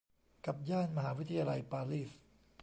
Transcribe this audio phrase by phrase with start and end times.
[0.45, 2.11] กับย่านมหาวิทยาลัยปารีส